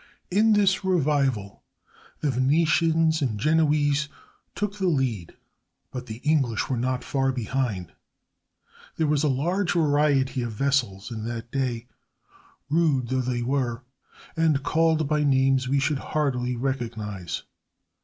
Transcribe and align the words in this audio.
In 0.31 0.53
this 0.53 0.83
revival 0.83 1.61
the 2.21 2.31
Venetians 2.31 3.21
and 3.21 3.39
Genoese 3.39 4.09
took 4.55 4.79
the 4.79 4.87
lead, 4.87 5.35
but 5.91 6.07
the 6.07 6.15
English 6.23 6.69
were 6.71 6.75
not 6.77 7.03
far 7.03 7.31
behind. 7.31 7.93
There 8.95 9.05
was 9.05 9.23
a 9.23 9.27
large 9.29 9.73
variety 9.73 10.41
of 10.41 10.53
vessels 10.53 11.11
in 11.11 11.23
that 11.25 11.51
day, 11.51 11.85
rude 12.67 13.09
though 13.09 13.21
they 13.21 13.43
were, 13.43 13.83
and 14.35 14.63
called 14.63 15.07
by 15.07 15.23
names 15.23 15.69
we 15.69 15.77
should 15.77 15.99
hardly 15.99 16.55
recognize. 16.55 17.43